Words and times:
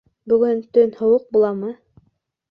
Бөгөн 0.31 0.61
төн 0.77 0.95
һыуыҡ 1.01 1.27
буламы? 1.37 1.69